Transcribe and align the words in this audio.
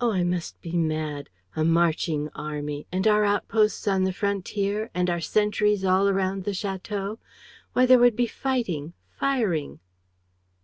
"Oh, 0.00 0.10
I 0.10 0.24
must 0.24 0.60
be 0.62 0.72
mad! 0.72 1.30
A 1.54 1.62
marching 1.62 2.28
army! 2.34 2.88
And 2.90 3.06
our 3.06 3.22
outposts 3.24 3.86
on 3.86 4.02
the 4.02 4.12
frontier? 4.12 4.90
And 4.94 5.08
our 5.08 5.20
sentries 5.20 5.84
all 5.84 6.08
around 6.08 6.42
the 6.42 6.50
château? 6.58 7.18
Why, 7.72 7.86
there 7.86 8.00
would 8.00 8.16
be 8.16 8.26
fighting, 8.26 8.94
firing! 9.16 9.78